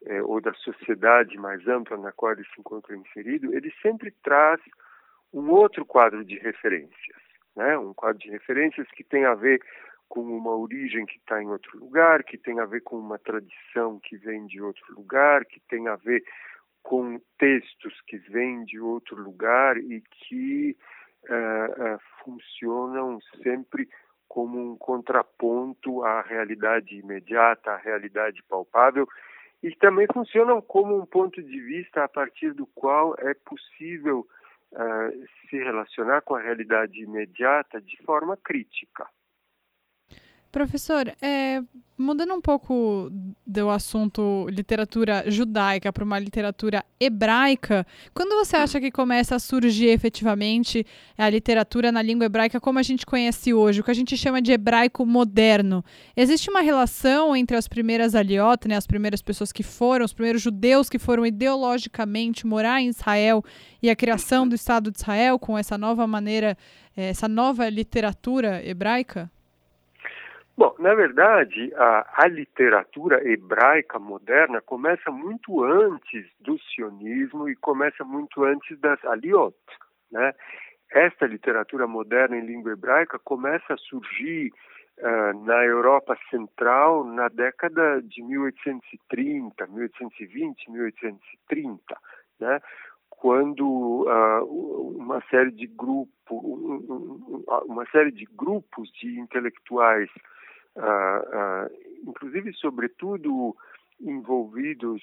é, 0.06 0.22
ou 0.24 0.40
da 0.40 0.54
sociedade 0.54 1.38
mais 1.38 1.68
ampla 1.68 1.98
na 1.98 2.12
qual 2.12 2.32
ele 2.32 2.46
se 2.46 2.60
encontra 2.60 2.96
inserido, 2.96 3.54
ele 3.54 3.74
sempre 3.82 4.12
traz 4.24 4.60
um 5.34 5.50
outro 5.50 5.86
quadro 5.86 6.24
de 6.24 6.38
referências, 6.40 7.22
né? 7.56 7.78
um 7.78 7.94
quadro 7.94 8.20
de 8.20 8.30
referências 8.30 8.88
que 8.92 9.04
tem 9.04 9.26
a 9.26 9.36
ver 9.36 9.62
com 10.08 10.22
uma 10.22 10.56
origem 10.56 11.06
que 11.06 11.18
está 11.18 11.42
em 11.42 11.48
outro 11.48 11.78
lugar, 11.78 12.24
que 12.24 12.38
tem 12.38 12.60
a 12.60 12.66
ver 12.66 12.82
com 12.82 12.98
uma 12.98 13.20
tradição 13.20 14.00
que 14.00 14.18
vem 14.18 14.48
de 14.48 14.62
outro 14.62 14.84
lugar, 14.94 15.46
que 15.46 15.60
tem 15.70 15.88
a 15.88 15.96
ver 15.96 16.24
com 16.82 17.20
textos 17.38 17.94
que 18.08 18.18
vêm 18.18 18.64
de 18.64 18.80
outro 18.80 19.22
lugar 19.22 19.78
e 19.78 20.02
que 20.12 20.76
uh, 21.30 21.96
uh, 21.96 22.00
funcionam 22.24 23.20
sempre 23.44 23.88
como 24.28 24.60
um 24.60 24.78
contraponto 24.78 26.04
à 26.04 26.22
realidade 26.22 26.96
imediata, 26.96 27.72
à 27.72 27.78
realidade 27.78 28.42
palpável 28.48 29.08
e 29.62 29.76
também 29.76 30.08
funcionam 30.12 30.62
como 30.62 30.96
um 30.96 31.06
ponto 31.06 31.42
de 31.42 31.60
vista 31.60 32.04
a 32.04 32.08
partir 32.08 32.54
do 32.54 32.66
qual 32.68 33.16
é 33.20 33.34
possível 33.34 34.26
uh, 34.74 35.28
se 35.50 35.58
relacionar 35.58 36.22
com 36.22 36.36
a 36.36 36.42
realidade 36.42 37.02
imediata 37.02 37.82
de 37.82 37.98
forma 38.04 38.38
crítica. 38.38 39.08
Professor, 40.52 41.14
é, 41.22 41.62
mudando 41.96 42.34
um 42.34 42.42
pouco 42.42 43.12
do 43.46 43.70
assunto 43.70 44.48
literatura 44.50 45.24
judaica 45.28 45.94
para 45.94 46.04
uma 46.04 46.18
literatura 46.18 46.84
hebraica, 47.00 47.86
quando 48.16 48.36
você 48.36 48.56
acha 48.56 48.80
que 48.80 48.90
começa 48.90 49.36
a 49.36 49.40
surgir 49.40 49.90
efetivamente 49.90 50.84
a 51.16 51.30
literatura 51.30 51.92
na 51.92 52.02
língua 52.02 52.26
hebraica 52.26 52.60
como 52.60 52.80
a 52.80 52.84
gente 52.84 53.06
conhece 53.06 53.54
hoje, 53.54 53.82
o 53.82 53.84
que 53.84 53.92
a 53.92 53.94
gente 53.94 54.18
chama 54.18 54.42
de 54.42 54.52
hebraico 54.52 55.06
moderno? 55.06 55.86
Existe 56.18 56.50
uma 56.50 56.62
relação 56.62 57.36
entre 57.36 57.56
as 57.56 57.68
primeiras 57.68 58.16
aliot, 58.16 58.68
né, 58.68 58.76
as 58.76 58.88
primeiras 58.88 59.22
pessoas 59.22 59.52
que 59.52 59.62
foram, 59.62 60.04
os 60.04 60.14
primeiros 60.14 60.42
judeus 60.42 60.90
que 60.90 60.98
foram 60.98 61.28
ideologicamente 61.28 62.48
morar 62.48 62.82
em 62.82 62.88
Israel 62.88 63.44
e 63.84 63.90
a 63.90 63.96
criação 63.96 64.48
do 64.48 64.56
Estado 64.56 64.90
de 64.90 64.98
Israel 64.98 65.38
com 65.38 65.56
essa 65.56 65.78
nova 65.78 66.08
maneira, 66.08 66.58
eh, 66.98 67.10
essa 67.10 67.28
nova 67.28 67.70
literatura 67.70 68.66
hebraica? 68.66 69.30
Bom, 70.60 70.76
na 70.78 70.94
verdade, 70.94 71.74
a, 71.74 72.24
a, 72.24 72.28
literatura 72.28 73.26
hebraica 73.26 73.98
moderna 73.98 74.60
começa 74.60 75.10
muito 75.10 75.64
antes 75.64 76.28
do 76.38 76.60
sionismo 76.60 77.48
e 77.48 77.56
começa 77.56 78.04
muito 78.04 78.44
antes 78.44 78.78
das 78.82 79.02
aliot, 79.06 79.56
né? 80.12 80.34
Esta 80.92 81.26
literatura 81.26 81.88
moderna 81.88 82.36
em 82.36 82.46
língua 82.46 82.74
hebraica 82.74 83.18
começa 83.20 83.74
a 83.74 83.78
surgir 83.78 84.52
uh, 84.98 85.46
na 85.46 85.64
Europa 85.64 86.18
Central 86.30 87.06
na 87.06 87.30
década 87.30 88.02
de 88.02 88.22
1830, 88.22 89.66
1820, 89.66 90.72
1830, 90.72 91.98
né? 92.38 92.60
quando 93.10 94.06
uh, 94.06 94.94
uma 94.98 95.22
série 95.30 95.52
de 95.52 95.68
grupos, 95.68 96.10
uma 97.66 97.86
série 97.94 98.12
de 98.12 98.26
grupos 98.36 98.92
de 98.92 99.18
intelectuais 99.22 100.10
inclusive, 102.04 102.54
sobretudo, 102.54 103.56
envolvidos 104.00 105.02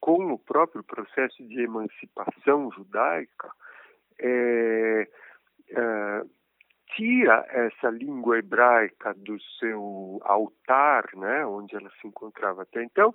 com 0.00 0.32
o 0.32 0.38
próprio 0.38 0.82
processo 0.82 1.42
de 1.46 1.62
emancipação 1.62 2.70
judaica, 2.72 3.50
é, 4.20 5.08
é, 5.70 6.22
tira 6.94 7.44
essa 7.50 7.90
língua 7.90 8.38
hebraica 8.38 9.14
do 9.14 9.40
seu 9.58 10.20
altar, 10.24 11.08
né, 11.14 11.44
onde 11.46 11.76
ela 11.76 11.90
se 12.00 12.06
encontrava 12.06 12.62
até 12.62 12.82
então, 12.82 13.14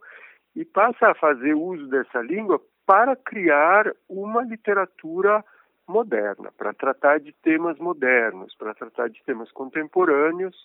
e 0.55 0.63
passa 0.63 1.10
a 1.10 1.15
fazer 1.15 1.53
uso 1.55 1.88
dessa 1.88 2.22
língua 2.22 2.62
para 2.86 3.15
criar 3.15 3.91
uma 4.08 4.43
literatura 4.43 5.43
moderna, 5.88 6.51
para 6.58 6.74
tratar 6.74 7.20
de 7.20 7.34
temas 7.34 7.77
modernos, 7.79 8.55
para 8.55 8.74
tratar 8.74 9.10
de 9.10 9.22
temas 9.24 9.51
contemporâneos 9.51 10.55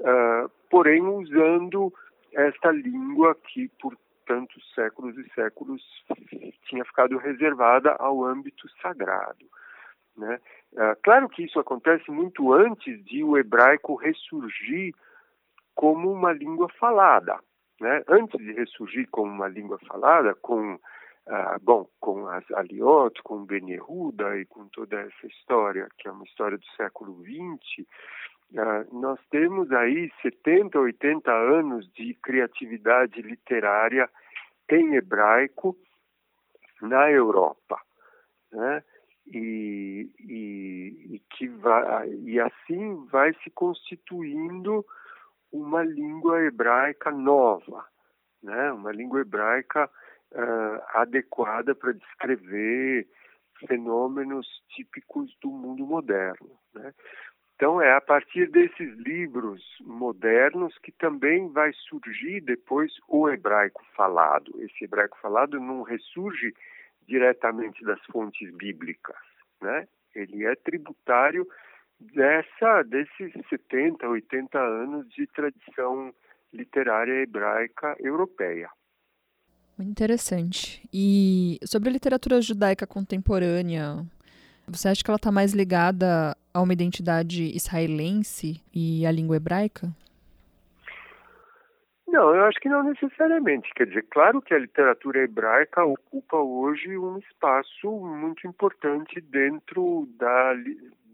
uh, 0.00 0.50
porém 0.70 1.02
usando 1.02 1.92
esta 2.32 2.70
língua 2.70 3.34
que 3.34 3.68
por 3.80 3.96
tantos 4.26 4.62
séculos 4.74 5.16
e 5.16 5.28
séculos 5.34 5.82
tinha 6.68 6.84
ficado 6.84 7.16
reservada 7.16 7.92
ao 7.98 8.22
âmbito 8.24 8.68
sagrado. 8.82 9.46
Né? 10.16 10.38
Uh, 10.72 10.96
claro 11.02 11.28
que 11.28 11.44
isso 11.44 11.58
acontece 11.58 12.10
muito 12.10 12.52
antes 12.52 13.02
de 13.04 13.24
o 13.24 13.38
hebraico 13.38 13.94
ressurgir 13.94 14.94
como 15.74 16.12
uma 16.12 16.32
língua 16.32 16.68
falada. 16.78 17.38
Né? 17.80 18.02
Antes 18.08 18.38
de 18.38 18.52
ressurgir 18.52 19.08
como 19.10 19.30
uma 19.30 19.48
língua 19.48 19.78
falada, 19.86 20.34
com 20.34 20.74
uh, 20.74 21.58
bom, 21.62 21.88
com 22.00 22.26
as 22.28 22.44
Aliot, 22.50 23.22
com 23.22 23.44
Ben 23.44 23.70
Yehuda 23.70 24.38
e 24.38 24.44
com 24.46 24.68
toda 24.68 25.00
essa 25.00 25.26
história, 25.26 25.88
que 25.96 26.08
é 26.08 26.10
uma 26.10 26.24
história 26.24 26.58
do 26.58 26.66
século 26.76 27.22
XX, 27.22 27.86
nós 28.92 29.20
temos 29.30 29.70
aí 29.72 30.10
70, 30.22 30.78
80 30.78 31.30
anos 31.30 31.90
de 31.92 32.14
criatividade 32.14 33.20
literária 33.20 34.08
em 34.70 34.94
hebraico 34.94 35.76
na 36.80 37.10
Europa, 37.10 37.80
né? 38.52 38.82
E, 39.26 40.10
e, 40.20 41.14
e, 41.16 41.22
que 41.30 41.48
vai, 41.48 42.08
e 42.08 42.40
assim 42.40 43.04
vai 43.06 43.34
se 43.42 43.50
constituindo 43.50 44.84
uma 45.52 45.82
língua 45.82 46.40
hebraica 46.42 47.10
nova, 47.10 47.84
né? 48.42 48.72
Uma 48.72 48.90
língua 48.90 49.20
hebraica 49.20 49.90
uh, 50.32 50.98
adequada 50.98 51.74
para 51.74 51.92
descrever 51.92 53.06
fenômenos 53.66 54.46
típicos 54.70 55.36
do 55.42 55.50
mundo 55.50 55.84
moderno, 55.86 56.58
né? 56.74 56.94
Então, 57.58 57.82
é 57.82 57.92
a 57.92 58.00
partir 58.00 58.48
desses 58.52 58.96
livros 58.98 59.60
modernos 59.80 60.78
que 60.78 60.92
também 60.92 61.48
vai 61.48 61.72
surgir 61.88 62.40
depois 62.40 62.92
o 63.08 63.28
hebraico 63.28 63.84
falado. 63.96 64.52
Esse 64.62 64.84
hebraico 64.84 65.18
falado 65.20 65.58
não 65.58 65.82
ressurge 65.82 66.54
diretamente 67.08 67.82
das 67.84 68.00
fontes 68.12 68.48
bíblicas, 68.54 69.16
né? 69.60 69.88
Ele 70.14 70.46
é 70.46 70.54
tributário 70.54 71.48
dessa 71.98 72.84
desses 72.84 73.32
70, 73.50 74.06
80 74.06 74.56
anos 74.56 75.08
de 75.08 75.26
tradição 75.26 76.14
literária 76.52 77.22
hebraica 77.24 77.96
europeia. 77.98 78.70
Muito 79.76 79.90
interessante. 79.90 80.88
E 80.92 81.58
sobre 81.64 81.88
a 81.88 81.92
literatura 81.92 82.40
judaica 82.40 82.86
contemporânea, 82.86 84.06
você 84.68 84.88
acha 84.88 85.02
que 85.02 85.10
ela 85.10 85.16
está 85.16 85.32
mais 85.32 85.52
ligada 85.52 86.36
a 86.58 86.62
uma 86.62 86.72
identidade 86.72 87.44
israelense 87.54 88.60
e 88.74 89.06
à 89.06 89.12
língua 89.12 89.36
hebraica? 89.36 89.88
Não, 92.08 92.34
eu 92.34 92.44
acho 92.46 92.58
que 92.58 92.68
não 92.68 92.82
necessariamente. 92.82 93.70
Quer 93.74 93.86
dizer, 93.86 94.04
claro 94.10 94.42
que 94.42 94.52
a 94.52 94.58
literatura 94.58 95.22
hebraica 95.22 95.84
ocupa 95.84 96.36
hoje 96.36 96.96
um 96.96 97.18
espaço 97.18 97.90
muito 97.90 98.46
importante 98.46 99.20
dentro 99.20 100.08
da, 100.18 100.54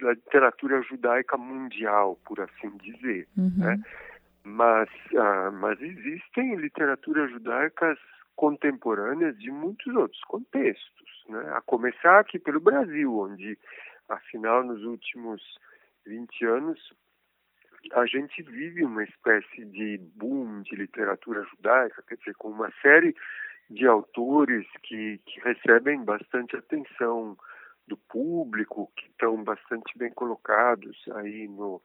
da 0.00 0.12
literatura 0.12 0.80
judaica 0.83 1.37
mundial, 1.37 2.18
por 2.24 2.40
assim 2.40 2.70
dizer. 2.78 3.28
Uhum. 3.37 3.52
Né? 3.59 3.83
Mas, 4.44 4.88
ah, 5.16 5.50
mas 5.50 5.80
existem 5.83 6.54
literaturas 6.54 7.30
judaicas 7.33 7.98
contemporâneas 8.37 9.37
de 9.38 9.50
muitos 9.50 9.94
outros 9.94 10.20
contextos, 10.22 11.24
né? 11.28 11.52
a 11.54 11.61
começar 11.61 12.20
aqui 12.20 12.38
pelo 12.38 12.61
Brasil, 12.61 13.18
onde, 13.18 13.59
afinal, 14.08 14.64
nos 14.64 14.82
últimos 14.84 15.42
20 16.06 16.44
anos, 16.46 16.94
a 17.92 18.06
gente 18.06 18.42
vive 18.42 18.84
uma 18.84 19.04
espécie 19.04 19.64
de 19.66 19.98
boom 20.14 20.62
de 20.62 20.74
literatura 20.76 21.42
judaica, 21.44 22.02
quer 22.06 22.16
dizer, 22.16 22.34
com 22.36 22.48
uma 22.48 22.72
série 22.80 23.14
de 23.68 23.86
autores 23.86 24.66
que, 24.82 25.20
que 25.26 25.40
recebem 25.40 26.02
bastante 26.04 26.56
atenção 26.56 27.36
do 27.86 27.96
público, 27.96 28.90
que 28.96 29.06
estão 29.06 29.42
bastante 29.42 29.96
bem 29.98 30.10
colocados 30.12 30.96
aí 31.16 31.46
no, 31.48 31.82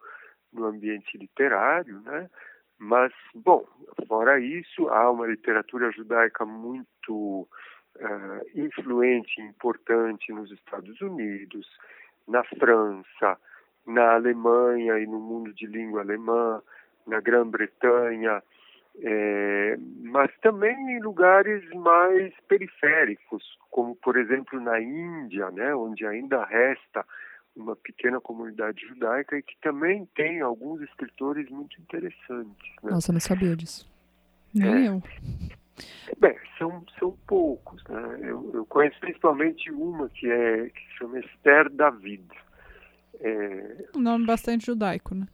no 0.54 0.66
ambiente 0.66 1.18
literário, 1.18 2.00
né? 2.02 2.30
Mas, 2.78 3.12
bom, 3.36 3.68
fora 4.08 4.40
isso, 4.40 4.88
há 4.88 5.12
uma 5.12 5.28
literatura 5.28 5.92
judaica 5.92 6.46
muito 6.46 7.42
uh, 7.98 8.42
influente, 8.56 9.42
importante 9.42 10.32
nos 10.32 10.50
Estados 10.50 11.00
Unidos, 11.02 11.68
na 12.30 12.44
França, 12.44 13.38
na 13.86 14.14
Alemanha 14.14 15.00
e 15.00 15.06
no 15.06 15.20
mundo 15.20 15.54
de 15.54 15.66
língua 15.66 16.02
alemã, 16.02 16.62
na 17.08 17.20
Grã-Bretanha, 17.20 18.42
é, 19.02 19.78
mas 20.04 20.32
também 20.42 20.76
em 20.92 21.02
lugares 21.02 21.68
mais 21.74 22.34
periféricos, 22.48 23.44
como 23.70 23.96
por 23.96 24.18
exemplo 24.18 24.60
na 24.60 24.80
Índia, 24.80 25.50
né, 25.52 25.74
onde 25.76 26.06
ainda 26.06 26.44
resta 26.46 27.06
uma 27.56 27.76
pequena 27.76 28.22
comunidade 28.22 28.86
judaica 28.88 29.38
e 29.38 29.44
que 29.44 29.56
também 29.62 30.08
tem 30.16 30.42
alguns 30.42 30.82
escritores 30.82 31.50
muito 31.50 31.80
interessantes. 31.82 32.70
Né? 32.84 32.92
Nossa, 32.92 33.12
não 33.12 33.20
sabia 33.20 33.56
disso. 33.56 33.90
Nem 34.54 34.86
é. 34.86 34.90
eu. 34.90 35.04
Bem, 36.20 36.36
são, 36.58 36.84
são 36.98 37.18
poucos. 37.28 37.84
Né? 37.90 38.20
Eu, 38.22 38.52
eu, 38.54 38.66
conheço 38.66 39.00
principalmente 39.00 39.72
uma 39.72 40.10
que, 40.10 40.30
é, 40.30 40.70
que 40.70 40.80
se 40.80 40.98
chama 40.98 41.20
Esther 41.20 41.70
David. 41.70 42.28
É... 43.20 43.86
Um 43.96 44.02
nome 44.02 44.26
bastante 44.26 44.66
judaico, 44.66 45.16
né? 45.16 45.28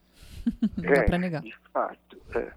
Não 0.78 0.90
é, 0.90 0.96
dá 0.96 1.04
para 1.04 1.18
negar. 1.18 1.42
De 1.42 1.56
fato. 1.72 2.22
É. 2.36 2.52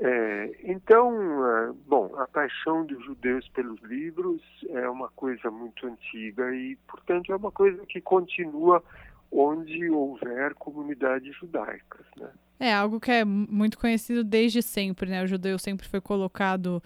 É, 0.00 0.56
então, 0.62 1.12
é, 1.44 1.72
bom, 1.88 2.14
a 2.16 2.26
paixão 2.28 2.86
dos 2.86 3.04
judeus 3.04 3.48
pelos 3.48 3.80
livros 3.82 4.40
é 4.70 4.88
uma 4.88 5.08
coisa 5.08 5.50
muito 5.50 5.88
antiga 5.88 6.54
e, 6.54 6.76
portanto, 6.86 7.32
é 7.32 7.36
uma 7.36 7.50
coisa 7.50 7.84
que 7.84 8.00
continua 8.00 8.82
onde 9.30 9.90
houver 9.90 10.54
comunidades 10.54 11.34
judaicas, 11.36 12.06
né? 12.16 12.30
É 12.60 12.72
algo 12.72 13.00
que 13.00 13.10
é 13.10 13.24
muito 13.24 13.78
conhecido 13.78 14.22
desde 14.24 14.62
sempre, 14.62 15.10
né? 15.10 15.22
O 15.22 15.26
judeu 15.26 15.58
sempre 15.58 15.86
foi 15.86 16.00
colocado 16.00 16.82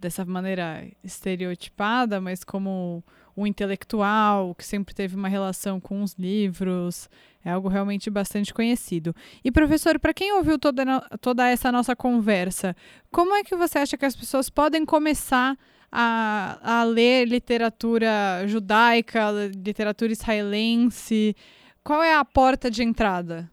dessa 0.00 0.24
maneira 0.24 0.86
estereotipada, 1.04 2.20
mas 2.20 2.42
como 2.42 3.04
um 3.36 3.46
intelectual 3.46 4.54
que 4.54 4.64
sempre 4.64 4.94
teve 4.94 5.16
uma 5.16 5.28
relação 5.28 5.80
com 5.80 6.02
os 6.02 6.14
livros. 6.14 7.08
É 7.44 7.50
algo 7.50 7.68
realmente 7.68 8.10
bastante 8.10 8.52
conhecido. 8.52 9.14
E, 9.42 9.50
professor, 9.50 9.98
para 9.98 10.12
quem 10.12 10.32
ouviu 10.34 10.58
toda, 10.58 11.00
toda 11.20 11.48
essa 11.48 11.72
nossa 11.72 11.96
conversa, 11.96 12.76
como 13.10 13.34
é 13.34 13.42
que 13.42 13.56
você 13.56 13.78
acha 13.78 13.96
que 13.96 14.04
as 14.04 14.16
pessoas 14.16 14.50
podem 14.50 14.84
começar 14.84 15.56
a, 15.90 16.58
a 16.62 16.84
ler 16.84 17.26
literatura 17.26 18.44
judaica, 18.46 19.30
literatura 19.56 20.12
israelense? 20.12 21.34
Qual 21.82 22.02
é 22.02 22.14
a 22.14 22.24
porta 22.24 22.70
de 22.70 22.82
entrada? 22.82 23.50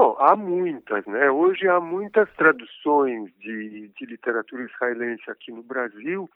Bom, 0.00 0.16
há 0.18 0.34
muitas, 0.34 1.04
né? 1.04 1.30
Hoje 1.30 1.68
há 1.68 1.78
muitas 1.78 2.26
traduções 2.32 3.30
de, 3.38 3.88
de 3.88 4.06
literatura 4.06 4.62
israelense 4.62 5.30
aqui 5.30 5.52
no 5.52 5.62
Brasil. 5.62 6.26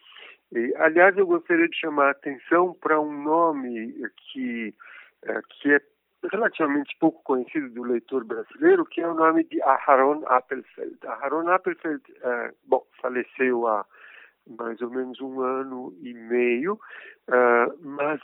E, 0.53 0.75
aliás, 0.77 1.17
eu 1.17 1.27
gostaria 1.27 1.67
de 1.67 1.75
chamar 1.75 2.09
a 2.09 2.11
atenção 2.11 2.77
para 2.79 3.01
um 3.01 3.23
nome 3.23 3.95
que, 4.19 4.75
é, 5.23 5.41
que 5.49 5.73
é 5.73 5.81
relativamente 6.31 6.95
pouco 7.01 7.23
conhecido 7.25 7.71
do 7.71 7.85
leitor 7.85 8.23
brasileiro, 8.23 8.85
que 8.85 9.01
é 9.01 9.09
o 9.09 9.15
nome 9.15 9.45
de 9.45 9.63
Aharon 9.63 10.23
Appelfeld. 10.27 10.99
Aharon 11.07 11.49
Appelfeld, 11.49 12.03
é, 12.23 12.53
bom, 12.67 12.85
faleceu 13.01 13.67
há 13.67 13.87
mais 14.47 14.81
ou 14.81 14.91
menos 14.91 15.21
um 15.21 15.41
ano 15.41 15.95
e 16.03 16.13
meio, 16.13 16.75
uh, 16.75 17.79
mas 17.81 18.21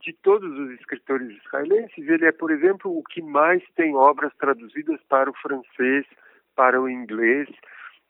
de 0.00 0.12
todos 0.22 0.50
os 0.58 0.70
escritores 0.78 1.36
israelenses, 1.44 2.08
ele 2.08 2.24
é, 2.24 2.32
por 2.32 2.50
exemplo, 2.50 2.96
o 2.96 3.02
que 3.02 3.20
mais 3.22 3.62
tem 3.74 3.94
obras 3.94 4.32
traduzidas 4.36 5.00
para 5.08 5.30
o 5.30 5.34
francês, 5.34 6.06
para 6.54 6.80
o 6.80 6.88
inglês. 6.88 7.48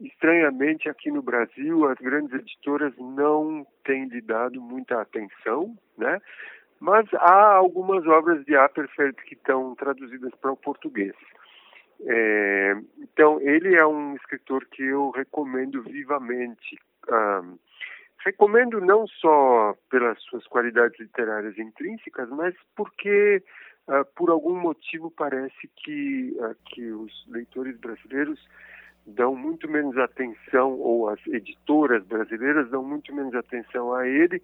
Estranhamente, 0.00 0.88
aqui 0.88 1.10
no 1.10 1.22
Brasil, 1.22 1.88
as 1.88 1.98
grandes 1.98 2.32
editoras 2.34 2.92
não 2.98 3.66
têm 3.84 4.06
lhe 4.08 4.20
dado 4.20 4.60
muita 4.60 5.00
atenção, 5.00 5.74
né? 5.96 6.20
Mas 6.78 7.06
há 7.14 7.54
algumas 7.54 8.06
obras 8.06 8.44
de 8.44 8.54
Apperfeld 8.54 9.16
que 9.24 9.34
estão 9.34 9.74
traduzidas 9.74 10.34
para 10.34 10.52
o 10.52 10.56
português. 10.56 11.14
É, 12.04 12.76
então, 12.98 13.40
ele 13.40 13.74
é 13.74 13.86
um 13.86 14.14
escritor 14.16 14.66
que 14.66 14.82
eu 14.82 15.10
recomendo 15.10 15.82
vivamente. 15.82 16.78
Recomendo 18.26 18.80
não 18.80 19.06
só 19.06 19.76
pelas 19.88 20.20
suas 20.22 20.44
qualidades 20.48 20.98
literárias 20.98 21.56
intrínsecas, 21.58 22.28
mas 22.30 22.54
porque, 22.74 23.40
uh, 23.86 24.04
por 24.16 24.30
algum 24.30 24.58
motivo, 24.58 25.12
parece 25.12 25.70
que, 25.76 26.36
uh, 26.40 26.56
que 26.66 26.90
os 26.90 27.12
leitores 27.28 27.78
brasileiros 27.78 28.40
dão 29.06 29.36
muito 29.36 29.70
menos 29.70 29.96
atenção, 29.96 30.72
ou 30.72 31.08
as 31.08 31.24
editoras 31.28 32.04
brasileiras 32.04 32.68
dão 32.68 32.82
muito 32.82 33.14
menos 33.14 33.32
atenção 33.32 33.94
a 33.94 34.08
ele 34.08 34.42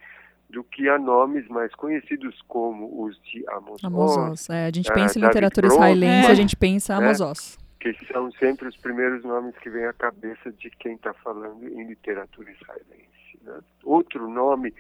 do 0.49 0.63
que 0.63 0.89
a 0.89 0.97
nomes 0.97 1.49
mais 1.49 1.75
conhecidos 1.75 2.41
como 2.47 3.05
os 3.05 3.21
de 3.23 3.45
Amos, 3.51 3.83
Amos 3.83 4.17
Oz. 4.17 4.51
É, 4.51 4.67
a 4.67 4.71
gente 4.73 4.93
pensa 4.93 5.19
em 5.19 5.23
literatura 5.23 5.67
israelense, 5.67 6.29
é. 6.29 6.31
a 6.31 6.35
gente 6.35 6.55
pensa 6.55 6.95
Amos 6.95 7.19
né? 7.19 7.27
Oz. 7.27 7.62
Que 7.83 7.93
são 8.13 8.31
sempre 8.31 8.69
os 8.69 8.77
primeiros 8.77 9.25
nomes 9.25 9.59
que 9.59 9.69
vêm 9.69 9.87
à 9.87 9.93
cabeça 9.93 10.53
de 10.53 10.71
quem 10.71 10.95
está 10.95 11.13
falando 11.13 11.67
em 11.67 11.85
literatura 11.85 12.49
israelense. 12.53 13.41
Né? 13.43 13.59
Outro 13.83 14.29
nome 14.29 14.73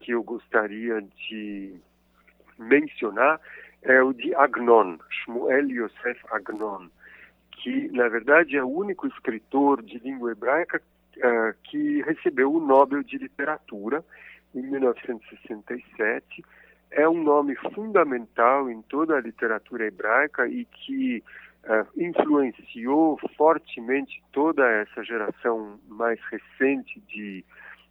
que 0.00 0.12
eu 0.12 0.22
gostaria 0.22 1.02
de 1.02 1.74
mencionar 2.58 3.38
é 3.82 4.02
o 4.02 4.14
de 4.14 4.34
Agnon, 4.34 4.96
Shmuel 5.10 5.68
Yosef 5.68 6.18
Agnon, 6.30 6.88
que 7.52 7.88
na 7.88 8.08
verdade 8.08 8.56
é 8.56 8.64
o 8.64 8.70
único 8.70 9.06
escritor 9.06 9.82
de 9.82 9.98
língua 9.98 10.32
hebraica 10.32 10.80
uh, 11.18 11.54
que 11.64 12.00
recebeu 12.04 12.50
o 12.50 12.66
Nobel 12.66 13.02
de 13.02 13.18
Literatura 13.18 14.02
em 14.54 14.62
1967. 14.62 16.42
É 16.90 17.06
um 17.06 17.22
nome 17.22 17.54
fundamental 17.74 18.70
em 18.70 18.80
toda 18.80 19.14
a 19.14 19.20
literatura 19.20 19.86
hebraica 19.86 20.48
e 20.48 20.64
que 20.64 21.22
influenciou 21.96 23.18
fortemente 23.36 24.22
toda 24.32 24.68
essa 24.68 25.02
geração 25.02 25.80
mais 25.88 26.20
recente 26.30 27.00
de 27.08 27.44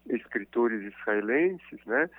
escritores 0.10 0.94
israelenses, 0.94 1.80
né? 1.86 2.10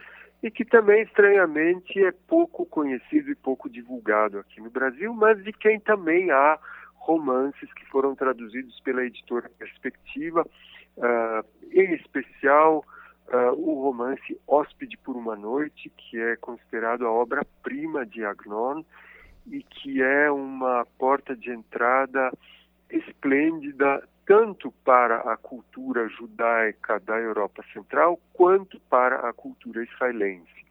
E 0.42 0.50
que 0.50 0.64
também, 0.64 1.02
estranhamente, 1.02 2.04
é 2.04 2.12
pouco 2.12 2.66
conhecido 2.66 3.30
e 3.30 3.34
pouco 3.34 3.70
divulgado 3.70 4.38
aqui 4.38 4.60
no 4.60 4.70
Brasil, 4.70 5.14
mas 5.14 5.42
de 5.42 5.52
quem 5.52 5.80
também 5.80 6.30
há 6.30 6.58
romances 6.94 7.72
que 7.72 7.86
foram 7.86 8.14
traduzidos 8.14 8.78
pela 8.80 9.04
editora 9.04 9.48
Perspectiva, 9.58 10.46
uh, 10.96 11.46
em 11.72 11.94
especial 11.94 12.84
uh, 13.28 13.52
o 13.52 13.82
romance 13.82 14.38
Hóspede 14.46 14.98
por 14.98 15.16
uma 15.16 15.36
Noite, 15.36 15.90
que 15.96 16.18
é 16.18 16.36
considerado 16.36 17.06
a 17.06 17.10
obra-prima 17.10 18.04
de 18.04 18.24
Agnon 18.24 18.82
e 19.46 19.62
que 19.62 20.02
é 20.02 20.30
uma 20.30 20.86
porta 20.98 21.36
de 21.36 21.50
entrada 21.50 22.32
esplêndida 22.90 24.06
tanto 24.26 24.72
para 24.84 25.18
a 25.32 25.36
cultura 25.36 26.08
judaica 26.08 26.98
da 27.00 27.16
Europa 27.16 27.64
Central 27.72 28.20
quanto 28.32 28.80
para 28.90 29.28
a 29.28 29.32
cultura 29.32 29.84
israelense. 29.84 30.66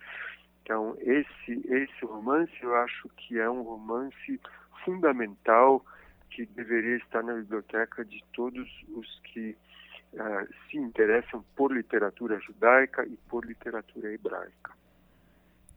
Então, 0.62 0.98
esse, 1.00 1.62
esse 1.70 2.06
romance 2.06 2.52
eu 2.62 2.76
acho 2.76 3.08
que 3.16 3.40
é 3.40 3.50
um 3.50 3.62
romance 3.62 4.40
fundamental 4.84 5.86
que 6.30 6.46
deveria 6.48 6.98
estar 6.98 7.24
na 7.24 7.34
biblioteca 7.34 8.04
de 8.04 8.22
todos 8.34 8.68
os 8.90 9.20
que 9.20 9.56
uh, 10.14 10.54
se 10.70 10.78
interessam 10.78 11.46
por 11.56 11.72
literatura 11.72 12.40
judaica 12.40 13.06
e 13.06 13.16
por 13.30 13.46
literatura 13.46 14.12
hebraica. 14.12 14.74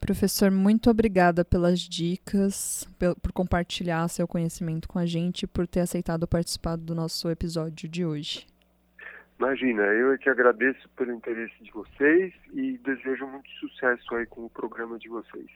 Professor, 0.00 0.50
muito 0.50 0.88
obrigada 0.90 1.44
pelas 1.44 1.80
dicas, 1.80 2.88
por 3.20 3.32
compartilhar 3.32 4.08
seu 4.08 4.26
conhecimento 4.26 4.88
com 4.88 4.98
a 4.98 5.06
gente 5.06 5.42
e 5.42 5.46
por 5.46 5.66
ter 5.66 5.80
aceitado 5.80 6.26
participar 6.26 6.76
do 6.76 6.94
nosso 6.94 7.30
episódio 7.30 7.88
de 7.88 8.04
hoje. 8.04 8.46
Imagina, 9.38 9.82
eu 9.82 10.12
é 10.12 10.18
que 10.18 10.28
agradeço 10.28 10.88
pelo 10.96 11.12
interesse 11.12 11.54
de 11.62 11.70
vocês 11.70 12.34
e 12.52 12.78
desejo 12.78 13.26
muito 13.26 13.48
sucesso 13.60 14.14
aí 14.14 14.26
com 14.26 14.44
o 14.44 14.50
programa 14.50 14.98
de 14.98 15.08
vocês. 15.08 15.46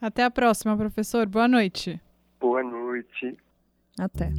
Até 0.00 0.24
a 0.24 0.30
próxima, 0.30 0.76
professor. 0.76 1.26
Boa 1.26 1.48
noite. 1.48 2.00
Boa 2.40 2.62
noite. 2.62 3.36
Até. 3.98 4.30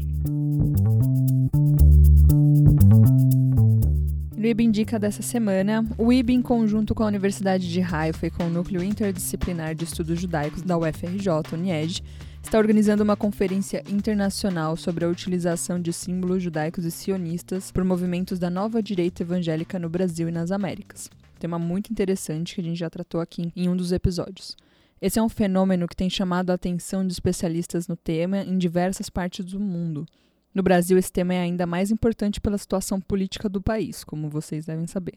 No 4.43 4.49
IB 4.49 4.61
Indica 4.61 4.99
dessa 4.99 5.21
semana, 5.21 5.85
o 5.97 6.11
IB, 6.11 6.33
em 6.33 6.41
conjunto 6.41 6.93
com 6.93 7.01
a 7.01 7.07
Universidade 7.07 7.71
de 7.71 7.81
Haifa 7.81 8.27
e 8.27 8.29
com 8.29 8.43
o 8.43 8.49
Núcleo 8.49 8.83
Interdisciplinar 8.83 9.73
de 9.73 9.85
Estudos 9.85 10.19
Judaicos 10.19 10.61
da 10.61 10.77
UFRJ, 10.77 11.29
UNIED, 11.53 12.03
está 12.43 12.57
organizando 12.57 13.03
uma 13.03 13.15
conferência 13.15 13.81
internacional 13.87 14.75
sobre 14.75 15.05
a 15.05 15.07
utilização 15.07 15.79
de 15.79 15.93
símbolos 15.93 16.43
judaicos 16.43 16.83
e 16.83 16.91
sionistas 16.91 17.71
por 17.71 17.85
movimentos 17.85 18.37
da 18.37 18.49
nova 18.49 18.83
direita 18.83 19.23
evangélica 19.23 19.79
no 19.79 19.87
Brasil 19.87 20.27
e 20.27 20.31
nas 20.33 20.51
Américas. 20.51 21.09
Tema 21.39 21.57
muito 21.57 21.89
interessante 21.89 22.55
que 22.55 22.59
a 22.59 22.65
gente 22.65 22.79
já 22.79 22.89
tratou 22.89 23.21
aqui 23.21 23.49
em 23.55 23.69
um 23.69 23.77
dos 23.77 23.93
episódios. 23.93 24.57
Esse 25.01 25.19
é 25.19 25.23
um 25.23 25.29
fenômeno 25.29 25.87
que 25.87 25.95
tem 25.95 26.09
chamado 26.09 26.49
a 26.49 26.55
atenção 26.55 27.07
de 27.07 27.13
especialistas 27.13 27.87
no 27.87 27.95
tema 27.95 28.39
em 28.39 28.57
diversas 28.57 29.09
partes 29.09 29.45
do 29.45 29.57
mundo. 29.57 30.05
No 30.53 30.61
Brasil, 30.61 30.97
esse 30.97 31.11
tema 31.11 31.33
é 31.33 31.41
ainda 31.41 31.65
mais 31.65 31.89
importante 31.89 32.39
pela 32.39 32.57
situação 32.57 33.01
política 33.01 33.49
do 33.49 33.61
país, 33.61 34.03
como 34.03 34.29
vocês 34.29 34.65
devem 34.65 34.85
saber. 34.85 35.13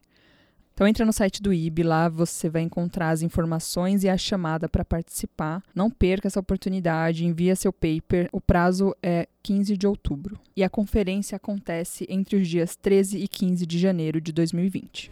Então 0.73 0.87
entra 0.87 1.07
no 1.07 1.13
site 1.13 1.43
do 1.43 1.55
IB, 1.55 1.83
lá 1.83 2.07
você 2.07 2.51
vai 2.51 2.61
encontrar 2.61 3.09
as 3.09 3.23
informações 3.23 4.05
e 4.05 4.11
a 4.11 4.19
chamada 4.19 4.69
para 4.69 4.85
participar. 4.85 5.63
Não 5.75 5.91
perca 5.91 6.29
essa 6.29 6.41
oportunidade, 6.41 7.25
envia 7.25 7.57
seu 7.57 7.73
paper. 7.73 8.29
O 8.31 8.43
prazo 8.43 8.95
é 9.03 9.27
15 9.43 9.75
de 9.75 9.87
outubro. 9.87 10.39
E 10.55 10.63
a 10.63 10.69
conferência 10.69 11.37
acontece 11.37 12.07
entre 12.11 12.37
os 12.37 12.47
dias 12.47 12.77
13 12.77 13.17
e 13.19 13.27
15 13.27 13.65
de 13.65 13.79
janeiro 13.79 14.21
de 14.21 14.33
2020. 14.33 15.11